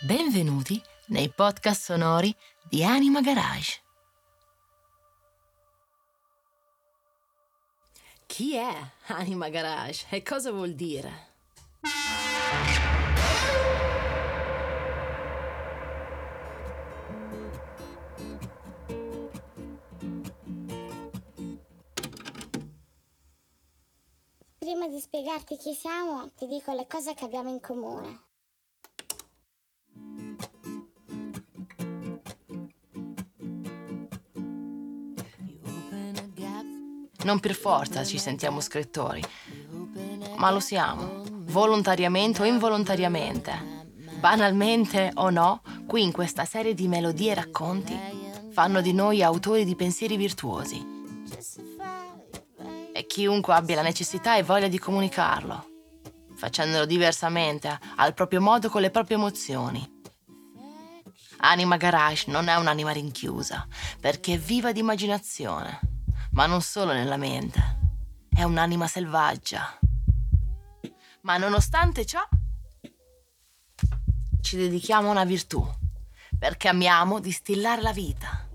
Benvenuti 0.00 0.80
nei 1.06 1.28
podcast 1.28 1.82
sonori 1.82 2.32
di 2.62 2.84
Anima 2.84 3.20
Garage. 3.20 3.82
Chi 8.24 8.54
è 8.54 8.72
Anima 9.08 9.48
Garage 9.48 10.06
e 10.10 10.22
cosa 10.22 10.52
vuol 10.52 10.74
dire? 10.74 11.26
Prima 24.58 24.86
di 24.86 25.00
spiegarti 25.00 25.56
chi 25.56 25.74
siamo, 25.74 26.30
ti 26.36 26.46
dico 26.46 26.72
le 26.72 26.86
cose 26.86 27.14
che 27.14 27.24
abbiamo 27.24 27.48
in 27.48 27.60
comune. 27.60 28.26
Non 37.24 37.40
per 37.40 37.54
forza 37.54 38.04
ci 38.04 38.18
sentiamo 38.18 38.60
scrittori, 38.60 39.22
ma 40.36 40.50
lo 40.50 40.60
siamo, 40.60 41.22
volontariamente 41.46 42.42
o 42.42 42.44
involontariamente. 42.44 43.76
Banalmente 44.18 45.10
o 45.14 45.30
no, 45.30 45.62
qui 45.86 46.02
in 46.02 46.12
questa 46.12 46.44
serie 46.44 46.74
di 46.74 46.88
melodie 46.88 47.32
e 47.32 47.34
racconti 47.34 47.98
fanno 48.52 48.80
di 48.80 48.92
noi 48.92 49.22
autori 49.22 49.64
di 49.64 49.74
pensieri 49.76 50.16
virtuosi. 50.16 50.84
E 52.92 53.06
chiunque 53.06 53.54
abbia 53.54 53.76
la 53.76 53.82
necessità 53.82 54.36
e 54.36 54.42
voglia 54.42 54.68
di 54.68 54.78
comunicarlo, 54.78 55.66
facendolo 56.36 56.84
diversamente, 56.84 57.78
al 57.96 58.14
proprio 58.14 58.40
modo, 58.40 58.68
con 58.68 58.80
le 58.80 58.90
proprie 58.90 59.16
emozioni. 59.16 59.96
Anima 61.38 61.76
Garage 61.76 62.30
non 62.30 62.48
è 62.48 62.56
un'anima 62.56 62.90
rinchiusa, 62.90 63.66
perché 64.00 64.34
è 64.34 64.38
viva 64.38 64.72
di 64.72 64.80
immaginazione, 64.80 65.80
ma 66.38 66.46
non 66.46 66.62
solo 66.62 66.92
nella 66.92 67.16
mente. 67.16 67.78
È 68.28 68.44
un'anima 68.44 68.86
selvaggia. 68.86 69.76
Ma 71.22 71.36
nonostante 71.36 72.06
ciò, 72.06 72.20
ci 74.40 74.56
dedichiamo 74.56 75.08
a 75.08 75.10
una 75.10 75.24
virtù, 75.24 75.68
perché 76.38 76.68
amiamo 76.68 77.18
distillare 77.18 77.82
la 77.82 77.92
vita. 77.92 78.47